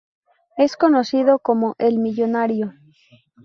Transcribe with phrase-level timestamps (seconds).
[0.57, 2.73] Es conocido como "El Millonario".